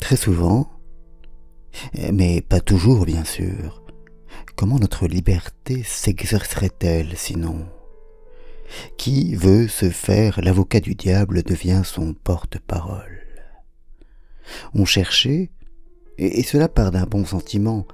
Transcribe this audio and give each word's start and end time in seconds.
Très 0.00 0.16
souvent, 0.16 0.70
mais 2.12 2.42
pas 2.42 2.60
toujours 2.60 3.06
bien 3.06 3.24
sûr, 3.24 3.82
comment 4.56 4.78
notre 4.78 5.06
liberté 5.06 5.82
s'exercerait-elle 5.82 7.16
sinon? 7.16 7.66
Qui 8.96 9.34
veut 9.34 9.68
se 9.68 9.90
faire 9.90 10.40
l'avocat 10.40 10.80
du 10.80 10.94
diable 10.94 11.42
devient 11.42 11.82
son 11.84 12.14
porte-parole. 12.14 13.22
On 14.74 14.84
cherchait, 14.84 15.50
et 16.18 16.42
cela 16.42 16.68
part 16.68 16.90
d'un 16.90 17.06
bon 17.06 17.24
sentiment, 17.24 17.86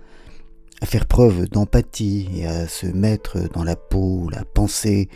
à 0.80 0.86
faire 0.86 1.06
preuve 1.06 1.48
d'empathie 1.48 2.28
et 2.34 2.46
à 2.46 2.66
se 2.66 2.86
mettre 2.86 3.48
dans 3.50 3.64
la 3.64 3.76
peau, 3.76 4.28
la 4.30 4.44
pensée, 4.44 5.08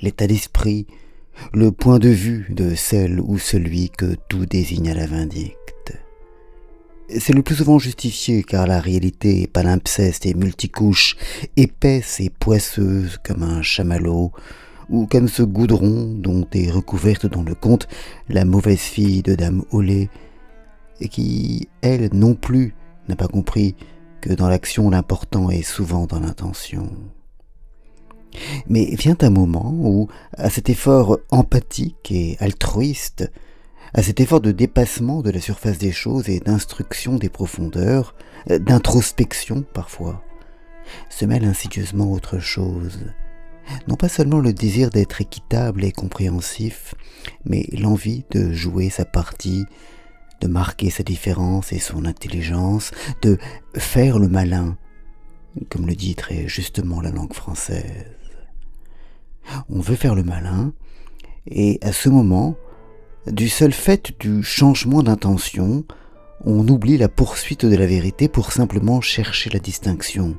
l'état 0.00 0.26
d'esprit, 0.26 0.86
le 1.52 1.72
point 1.72 1.98
de 1.98 2.08
vue 2.08 2.46
de 2.50 2.74
celle 2.74 3.20
ou 3.20 3.38
celui 3.38 3.90
que 3.90 4.16
tout 4.28 4.46
désigne 4.46 4.90
à 4.90 4.94
la 4.94 5.06
vindicte. 5.06 5.69
C'est 7.18 7.32
le 7.32 7.42
plus 7.42 7.56
souvent 7.56 7.78
justifié 7.78 8.44
car 8.44 8.68
la 8.68 8.80
réalité 8.80 9.42
est 9.42 9.46
palimpseste 9.46 10.26
et 10.26 10.34
multicouche, 10.34 11.16
épaisse 11.56 12.20
et 12.20 12.30
poisseuse 12.30 13.18
comme 13.24 13.42
un 13.42 13.62
chamallow, 13.62 14.32
ou 14.88 15.06
comme 15.06 15.26
ce 15.26 15.42
goudron 15.42 16.14
dont 16.14 16.46
est 16.52 16.70
recouverte 16.70 17.26
dans 17.26 17.42
le 17.42 17.54
conte 17.54 17.88
la 18.28 18.44
mauvaise 18.44 18.78
fille 18.78 19.22
de 19.22 19.34
Dame 19.34 19.64
Olé, 19.72 20.08
et 21.00 21.08
qui, 21.08 21.68
elle 21.80 22.10
non 22.12 22.34
plus, 22.34 22.74
n'a 23.08 23.16
pas 23.16 23.28
compris 23.28 23.74
que 24.20 24.32
dans 24.32 24.48
l'action 24.48 24.90
l'important 24.90 25.50
est 25.50 25.62
souvent 25.62 26.06
dans 26.06 26.20
l'intention. 26.20 26.90
Mais 28.68 28.84
vient 28.94 29.16
un 29.22 29.30
moment 29.30 29.74
où, 29.74 30.08
à 30.36 30.48
cet 30.48 30.70
effort 30.70 31.18
empathique 31.30 32.12
et 32.12 32.36
altruiste, 32.38 33.30
à 33.94 34.02
cet 34.02 34.20
effort 34.20 34.40
de 34.40 34.52
dépassement 34.52 35.22
de 35.22 35.30
la 35.30 35.40
surface 35.40 35.78
des 35.78 35.92
choses 35.92 36.28
et 36.28 36.40
d'instruction 36.40 37.16
des 37.16 37.28
profondeurs, 37.28 38.14
d'introspection 38.48 39.62
parfois, 39.62 40.22
se 41.08 41.24
mêle 41.24 41.44
insidieusement 41.44 42.10
autre 42.10 42.38
chose. 42.38 42.98
Non 43.86 43.96
pas 43.96 44.08
seulement 44.08 44.40
le 44.40 44.52
désir 44.52 44.90
d'être 44.90 45.20
équitable 45.20 45.84
et 45.84 45.92
compréhensif, 45.92 46.94
mais 47.44 47.66
l'envie 47.72 48.24
de 48.30 48.52
jouer 48.52 48.90
sa 48.90 49.04
partie 49.04 49.64
de 50.40 50.48
marquer 50.48 50.90
sa 50.90 51.02
différence 51.02 51.72
et 51.72 51.78
son 51.78 52.04
intelligence, 52.04 52.92
de 53.22 53.38
faire 53.76 54.18
le 54.18 54.28
malin, 54.28 54.76
comme 55.68 55.86
le 55.86 55.94
dit 55.94 56.14
très 56.14 56.48
justement 56.48 57.00
la 57.00 57.10
langue 57.10 57.34
française. 57.34 58.06
On 59.68 59.80
veut 59.80 59.96
faire 59.96 60.14
le 60.14 60.22
malin, 60.22 60.72
et 61.46 61.78
à 61.82 61.92
ce 61.92 62.08
moment, 62.08 62.56
du 63.26 63.48
seul 63.48 63.72
fait 63.72 64.12
du 64.18 64.42
changement 64.42 65.02
d'intention, 65.02 65.84
on 66.44 66.66
oublie 66.68 66.96
la 66.96 67.08
poursuite 67.08 67.66
de 67.66 67.76
la 67.76 67.86
vérité 67.86 68.28
pour 68.28 68.52
simplement 68.52 69.00
chercher 69.00 69.50
la 69.50 69.58
distinction. 69.58 70.36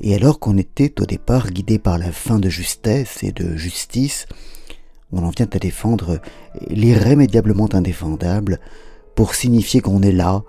Et 0.00 0.14
alors 0.14 0.40
qu'on 0.40 0.56
était 0.56 1.00
au 1.00 1.06
départ 1.06 1.50
guidé 1.50 1.78
par 1.78 1.98
la 1.98 2.10
fin 2.10 2.38
de 2.38 2.48
justesse 2.48 3.22
et 3.22 3.30
de 3.30 3.56
justice, 3.56 4.26
on 5.12 5.22
en 5.24 5.30
vient 5.30 5.48
à 5.52 5.58
défendre 5.58 6.20
l'irrémédiablement 6.68 7.68
indéfendable 7.72 8.58
pour 9.14 9.34
signifier 9.34 9.80
qu'on 9.80 10.02
est 10.02 10.12
là, 10.12 10.42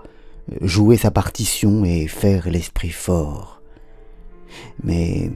jouer 0.62 0.98
sa 0.98 1.12
partition 1.12 1.86
et 1.86 2.08
faire 2.08 2.50
l'esprit 2.50 2.90
fort. 2.90 3.62
Mais 4.84 5.32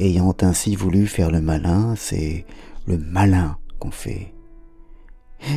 ayant 0.00 0.36
ainsi 0.42 0.76
voulu 0.76 1.06
faire 1.06 1.30
le 1.30 1.40
malin, 1.40 1.94
c'est 1.96 2.44
le 2.86 2.98
malin 2.98 3.56
qu'on 3.78 3.90
fait. 3.90 4.35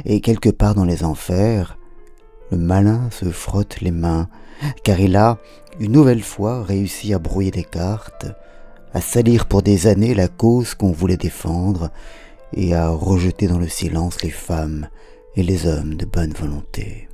Et 0.06 0.22
quelque 0.22 0.50
part 0.50 0.76
dans 0.76 0.86
les 0.86 1.04
enfers, 1.04 1.78
le 2.52 2.58
malin 2.58 3.10
se 3.12 3.26
frotte 3.26 3.82
les 3.82 3.92
mains, 3.92 4.28
car 4.84 5.00
il 5.00 5.16
a, 5.16 5.38
une 5.80 5.92
nouvelle 5.92 6.24
fois, 6.24 6.64
réussi 6.64 7.14
à 7.14 7.20
brouiller 7.20 7.52
des 7.52 7.64
cartes, 7.64 8.28
à 8.94 9.02
salir 9.02 9.46
pour 9.46 9.62
des 9.62 9.88
années 9.88 10.16
la 10.16 10.28
cause 10.28 10.74
qu'on 10.74 10.92
voulait 10.92 11.18
défendre, 11.18 11.92
et 12.54 12.74
à 12.74 12.90
rejeter 12.90 13.48
dans 13.48 13.60
le 13.60 13.68
silence 13.68 14.24
les 14.24 14.32
femmes 14.32 14.88
et 15.36 15.44
les 15.44 15.68
hommes 15.68 15.96
de 15.96 16.06
bonne 16.06 16.34
volonté. 16.34 17.08